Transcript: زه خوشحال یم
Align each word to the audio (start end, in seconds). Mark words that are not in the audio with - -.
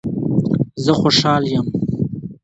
زه 0.83 0.91
خوشحال 1.01 1.43
یم 1.53 1.65